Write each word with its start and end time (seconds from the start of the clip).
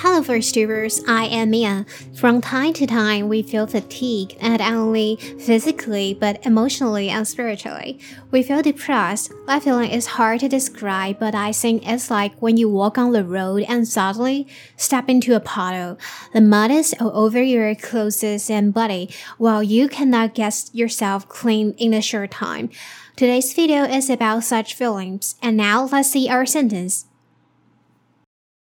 Hello, 0.00 0.20
VoiceTubers. 0.20 1.02
I 1.08 1.24
am 1.24 1.50
Mia. 1.50 1.84
From 2.14 2.40
time 2.40 2.72
to 2.74 2.86
time, 2.86 3.28
we 3.28 3.42
feel 3.42 3.66
fatigue, 3.66 4.40
not 4.40 4.60
only 4.60 5.16
physically, 5.40 6.14
but 6.14 6.46
emotionally 6.46 7.08
and 7.08 7.26
spiritually. 7.26 7.98
We 8.30 8.44
feel 8.44 8.62
depressed. 8.62 9.32
That 9.48 9.64
feeling 9.64 9.90
is 9.90 10.06
hard 10.06 10.38
to 10.38 10.48
describe, 10.48 11.18
but 11.18 11.34
I 11.34 11.50
think 11.50 11.82
it's 11.84 12.12
like 12.12 12.40
when 12.40 12.56
you 12.56 12.68
walk 12.68 12.96
on 12.96 13.10
the 13.10 13.24
road 13.24 13.64
and 13.66 13.88
suddenly 13.88 14.46
step 14.76 15.08
into 15.08 15.34
a 15.34 15.40
puddle. 15.40 15.98
The 16.32 16.42
mud 16.42 16.70
is 16.70 16.94
all 17.00 17.10
over 17.16 17.42
your 17.42 17.74
clothes 17.74 18.22
and 18.48 18.72
body, 18.72 19.10
while 19.36 19.64
you 19.64 19.88
cannot 19.88 20.32
get 20.32 20.70
yourself 20.72 21.28
clean 21.28 21.72
in 21.72 21.92
a 21.92 22.00
short 22.00 22.30
time. 22.30 22.70
Today's 23.16 23.52
video 23.52 23.82
is 23.82 24.08
about 24.08 24.44
such 24.44 24.74
feelings, 24.74 25.34
and 25.42 25.56
now 25.56 25.86
let's 25.86 26.12
see 26.12 26.28
our 26.28 26.46
sentence. 26.46 27.07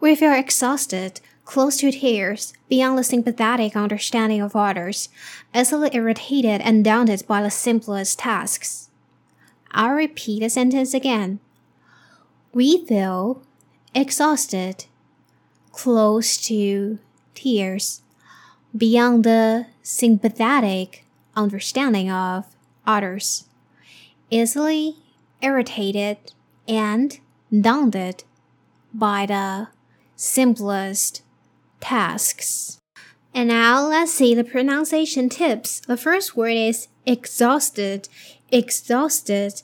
We 0.00 0.14
feel 0.14 0.32
exhausted, 0.32 1.20
close 1.44 1.78
to 1.78 1.90
tears, 1.90 2.52
beyond 2.68 2.98
the 2.98 3.02
sympathetic 3.02 3.74
understanding 3.74 4.40
of 4.40 4.54
others, 4.54 5.08
easily 5.52 5.90
irritated 5.92 6.60
and 6.60 6.84
daunted 6.84 7.26
by 7.26 7.42
the 7.42 7.50
simplest 7.50 8.20
tasks. 8.20 8.90
I'll 9.72 9.90
repeat 9.90 10.40
the 10.40 10.50
sentence 10.50 10.94
again. 10.94 11.40
We 12.52 12.86
feel 12.86 13.42
exhausted, 13.92 14.84
close 15.72 16.36
to 16.46 16.98
tears, 17.34 18.02
beyond 18.76 19.24
the 19.24 19.66
sympathetic 19.82 21.04
understanding 21.34 22.10
of 22.10 22.46
others, 22.86 23.46
easily 24.30 24.96
irritated 25.42 26.18
and 26.68 27.18
daunted 27.60 28.22
by 28.94 29.26
the 29.26 29.68
simplest 30.18 31.22
tasks. 31.80 32.80
And 33.32 33.48
now 33.48 33.86
let's 33.86 34.12
see 34.12 34.34
the 34.34 34.44
pronunciation 34.44 35.28
tips. 35.28 35.80
The 35.80 35.96
first 35.96 36.36
word 36.36 36.56
is 36.56 36.88
exhausted. 37.06 38.08
Exhausted. 38.50 39.62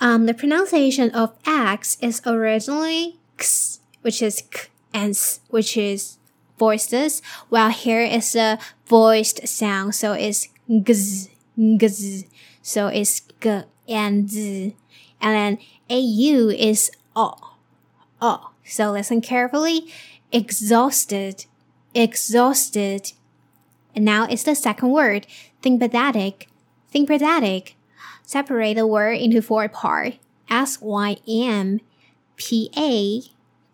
Um, 0.00 0.26
the 0.26 0.34
pronunciation 0.34 1.10
of 1.10 1.36
X 1.44 1.98
is 2.00 2.22
originally 2.24 3.18
X, 3.36 3.80
which 4.02 4.22
is 4.22 4.42
K, 4.48 4.68
and 4.94 5.10
S, 5.10 5.40
which 5.48 5.76
is 5.76 6.18
voiceless, 6.58 7.20
while 7.48 7.70
here 7.70 8.02
is 8.02 8.36
a 8.36 8.58
voiced 8.86 9.46
sound, 9.48 9.94
so 9.94 10.12
it's 10.12 10.48
Gz, 10.70 11.28
Gz. 11.58 12.26
So 12.62 12.86
it's 12.86 13.20
G 13.40 13.62
and 13.88 14.30
Z. 14.30 14.76
And 15.20 15.34
then 15.34 15.58
AU 15.90 16.50
is 16.50 16.90
O, 17.16 17.34
O. 18.20 18.50
So 18.68 18.92
listen 18.92 19.20
carefully. 19.20 19.92
Exhausted, 20.30 21.46
exhausted. 21.94 23.12
And 23.94 24.04
now 24.04 24.26
it's 24.28 24.44
the 24.44 24.54
second 24.54 24.90
word, 24.90 25.26
sympathetic, 25.62 26.48
sympathetic. 26.92 27.76
Separate 28.22 28.74
the 28.74 28.86
word 28.86 29.18
into 29.18 29.40
four 29.40 29.68
parts. 29.68 30.18
S 30.50 30.80
Y 30.80 31.16
M 31.28 31.80
P 32.36 32.70
A 32.76 33.22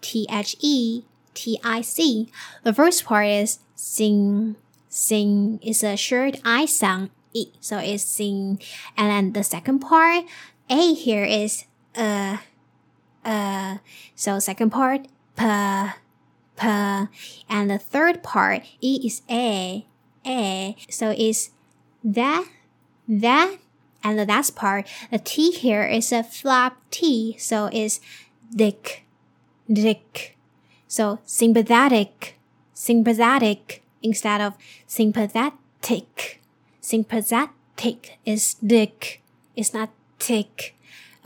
T 0.01 0.27
H 0.31 0.57
E 0.61 1.03
T 1.35 1.59
I 1.63 1.81
C. 1.83 2.31
The 2.63 2.73
first 2.73 3.05
part 3.05 3.27
is 3.27 3.59
sing. 3.75 4.57
Sing 4.89 5.59
is 5.63 5.83
a 5.83 5.97
short 5.97 6.37
I 6.45 6.67
sound 6.67 7.11
E, 7.33 7.47
so 7.61 7.79
it's 7.79 8.05
sing. 8.05 8.61
And 8.97 9.11
then 9.11 9.33
the 9.33 9.43
second 9.43 9.81
part, 9.81 10.25
A 10.71 10.95
here 10.95 11.25
is 11.25 11.65
uh 11.97 12.39
uh. 13.25 13.79
So 14.15 14.39
second 14.39 14.71
part, 14.71 15.09
p, 15.37 15.45
p, 16.57 16.67
and 17.49 17.71
the 17.71 17.79
third 17.79 18.23
part, 18.23 18.63
e 18.81 19.01
is 19.05 19.23
a, 19.31 19.85
a. 20.27 20.77
So 20.89 21.15
it's 21.17 21.51
that, 22.03 22.47
that, 23.09 23.59
and 24.03 24.19
the 24.19 24.27
last 24.27 24.55
part, 24.55 24.87
the 25.11 25.19
t 25.19 25.51
here 25.51 25.85
is 25.85 26.13
a 26.13 26.23
flap 26.23 26.77
t. 26.91 27.37
So 27.39 27.69
it's 27.73 28.01
dick, 28.55 29.05
dick. 29.71 30.37
So 30.87 31.19
sympathetic, 31.25 32.39
sympathetic 32.73 33.83
instead 34.03 34.41
of 34.41 34.55
sympathetic. 34.87 36.41
Sympathetic 36.81 38.19
is 38.25 38.55
dick. 38.55 39.23
It's 39.57 39.73
not 39.73 39.91
tick. 40.19 40.77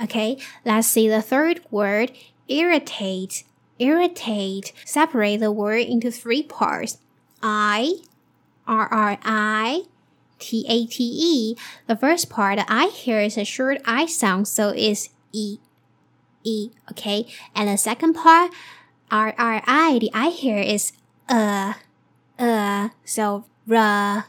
Okay, 0.03 0.39
let's 0.65 0.87
see 0.87 1.09
the 1.09 1.23
third 1.23 1.61
word, 1.71 2.13
irritate. 2.47 3.45
Irritate. 3.79 4.73
Separate 4.85 5.39
the 5.39 5.53
word 5.53 5.87
into 5.87 6.11
three 6.11 6.43
parts. 6.43 6.99
I, 7.43 7.95
R 8.67 8.89
R 8.93 9.19
I, 9.23 9.83
T 10.39 10.65
A 10.69 10.87
T 10.87 11.05
E. 11.05 11.57
The 11.87 11.97
first 11.97 12.29
part, 12.29 12.59
I 12.69 12.87
here 12.87 13.21
is 13.21 13.39
a 13.39 13.45
short 13.45 13.79
I 13.85 14.07
sound, 14.07 14.49
so 14.49 14.71
it's 14.71 15.11
E, 15.33 15.59
E, 16.43 16.71
okay? 16.91 17.27
And 17.55 17.69
the 17.69 17.77
second 17.77 18.15
part, 18.15 18.53
R 19.11 19.35
R 19.39 19.63
I, 19.67 19.99
the 20.01 20.11
I 20.13 20.31
here 20.31 20.59
is 20.59 20.93
uh, 21.29 21.75
uh, 22.39 22.89
so 23.05 23.45
R 23.67 24.25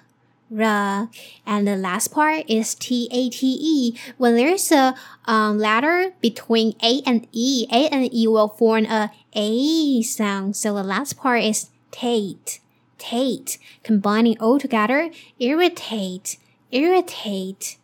And 0.51 1.67
the 1.67 1.75
last 1.75 2.11
part 2.11 2.49
is 2.49 2.75
T 2.75 3.07
A 3.11 3.29
T 3.29 3.57
E. 3.61 3.99
When 4.17 4.35
there's 4.35 4.71
a 4.71 4.95
um, 5.25 5.57
letter 5.59 6.13
between 6.21 6.75
A 6.83 7.01
and 7.05 7.27
E, 7.31 7.67
A 7.71 7.87
and 7.89 8.13
E 8.13 8.27
will 8.27 8.49
form 8.49 8.85
a 8.85 9.11
A 9.33 10.01
sound. 10.01 10.55
So 10.55 10.73
the 10.73 10.83
last 10.83 11.17
part 11.17 11.43
is 11.43 11.69
tate, 11.91 12.59
tate. 12.97 13.57
Combining 13.83 14.39
all 14.39 14.59
together, 14.59 15.11
irritate, 15.39 16.37
irritate. 16.71 17.77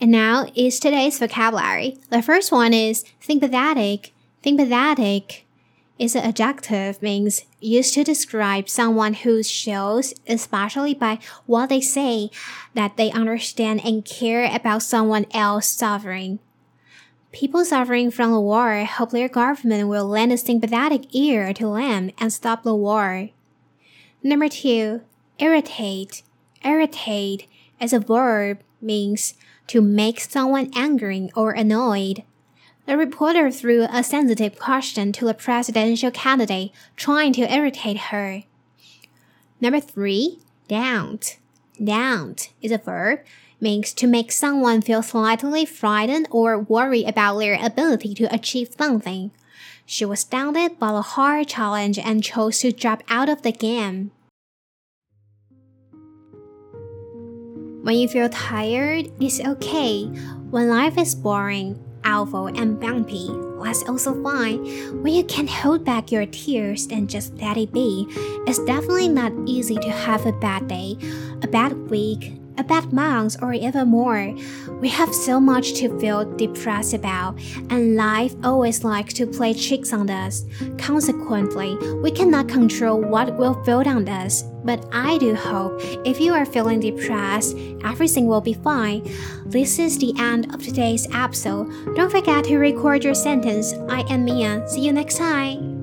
And 0.00 0.10
now 0.10 0.46
is 0.54 0.80
today's 0.80 1.18
vocabulary. 1.18 1.96
The 2.10 2.20
first 2.20 2.52
one 2.52 2.74
is 2.74 3.04
sympathetic, 3.20 4.12
sympathetic 4.42 5.43
is 5.98 6.16
an 6.16 6.24
adjective 6.24 7.00
means 7.00 7.44
used 7.60 7.94
to 7.94 8.04
describe 8.04 8.68
someone 8.68 9.14
who 9.14 9.42
shows, 9.42 10.12
especially 10.26 10.94
by 10.94 11.18
what 11.46 11.68
they 11.68 11.80
say, 11.80 12.30
that 12.74 12.96
they 12.96 13.12
understand 13.12 13.84
and 13.84 14.04
care 14.04 14.44
about 14.54 14.82
someone 14.82 15.26
else 15.32 15.68
suffering. 15.68 16.40
People 17.32 17.64
suffering 17.64 18.10
from 18.10 18.30
the 18.30 18.40
war 18.40 18.84
hope 18.84 19.10
their 19.10 19.28
government 19.28 19.88
will 19.88 20.06
lend 20.06 20.32
a 20.32 20.38
sympathetic 20.38 21.14
ear 21.14 21.52
to 21.54 21.74
them 21.74 22.10
and 22.18 22.32
stop 22.32 22.62
the 22.62 22.74
war. 22.74 23.30
Number 24.22 24.48
two, 24.48 25.02
irritate. 25.38 26.22
Irritate 26.64 27.46
as 27.80 27.92
a 27.92 28.00
verb 28.00 28.60
means 28.80 29.34
to 29.66 29.80
make 29.80 30.20
someone 30.20 30.70
angry 30.74 31.30
or 31.34 31.52
annoyed. 31.52 32.22
The 32.86 32.98
reporter 32.98 33.50
threw 33.50 33.86
a 33.90 34.04
sensitive 34.04 34.58
question 34.58 35.10
to 35.12 35.28
a 35.28 35.34
presidential 35.34 36.10
candidate, 36.10 36.70
trying 36.96 37.32
to 37.34 37.52
irritate 37.52 37.96
her. 38.12 38.42
Number 39.60 39.80
three, 39.80 40.40
daunt. 40.68 41.38
Daunt 41.82 42.50
is 42.60 42.70
a 42.70 42.78
verb, 42.78 43.20
means 43.58 43.94
to 43.94 44.06
make 44.06 44.30
someone 44.30 44.82
feel 44.82 45.02
slightly 45.02 45.64
frightened 45.64 46.28
or 46.30 46.58
worried 46.58 47.08
about 47.08 47.38
their 47.38 47.58
ability 47.64 48.14
to 48.14 48.34
achieve 48.34 48.74
something. 48.76 49.30
She 49.86 50.04
was 50.04 50.24
daunted 50.24 50.78
by 50.78 50.92
the 50.92 51.02
hard 51.02 51.48
challenge 51.48 51.98
and 51.98 52.22
chose 52.22 52.58
to 52.58 52.72
drop 52.72 53.02
out 53.08 53.30
of 53.30 53.42
the 53.42 53.52
game. 53.52 54.10
When 57.82 57.96
you 57.96 58.08
feel 58.08 58.28
tired, 58.28 59.10
it's 59.20 59.40
okay. 59.40 60.04
When 60.50 60.68
life 60.68 60.96
is 60.96 61.14
boring, 61.14 61.82
awful 62.04 62.46
and 62.48 62.78
bumpy. 62.78 63.28
That's 63.62 63.82
also 63.88 64.22
fine. 64.22 64.64
When 65.02 65.14
you 65.14 65.24
can't 65.24 65.48
hold 65.48 65.84
back 65.84 66.12
your 66.12 66.26
tears 66.26 66.86
and 66.90 67.08
just 67.08 67.34
let 67.40 67.56
it 67.56 67.72
be, 67.72 68.06
it's 68.46 68.58
definitely 68.64 69.08
not 69.08 69.32
easy 69.46 69.76
to 69.76 69.90
have 69.90 70.26
a 70.26 70.32
bad 70.32 70.68
day, 70.68 70.96
a 71.42 71.48
bad 71.48 71.72
week, 71.90 72.32
a 72.58 72.64
months 72.92 73.36
or 73.40 73.52
even 73.52 73.88
more. 73.88 74.34
We 74.80 74.88
have 74.88 75.14
so 75.14 75.40
much 75.40 75.74
to 75.74 75.98
feel 75.98 76.24
depressed 76.36 76.94
about, 76.94 77.38
and 77.70 77.96
life 77.96 78.34
always 78.42 78.84
likes 78.84 79.14
to 79.14 79.26
play 79.26 79.54
tricks 79.54 79.92
on 79.92 80.10
us. 80.10 80.44
Consequently, 80.78 81.76
we 82.02 82.10
cannot 82.10 82.48
control 82.48 83.00
what 83.00 83.36
will 83.36 83.62
fall 83.64 83.86
on 83.88 84.08
us. 84.08 84.44
But 84.64 84.86
I 84.92 85.18
do 85.18 85.34
hope 85.34 85.80
if 86.06 86.20
you 86.20 86.32
are 86.32 86.46
feeling 86.46 86.80
depressed, 86.80 87.56
everything 87.84 88.26
will 88.26 88.40
be 88.40 88.54
fine. 88.54 89.02
This 89.44 89.78
is 89.78 89.98
the 89.98 90.14
end 90.18 90.54
of 90.54 90.62
today's 90.62 91.06
episode. 91.12 91.68
Don't 91.94 92.10
forget 92.10 92.44
to 92.44 92.56
record 92.56 93.04
your 93.04 93.14
sentence. 93.14 93.74
I 93.88 94.00
am 94.10 94.24
Mia. 94.24 94.66
See 94.68 94.80
you 94.80 94.92
next 94.92 95.18
time. 95.18 95.73